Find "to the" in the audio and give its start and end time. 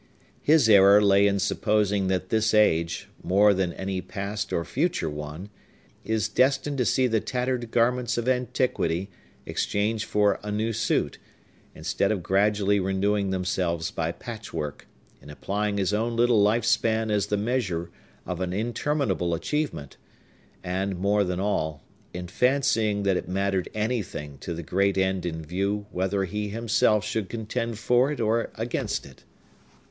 24.39-24.63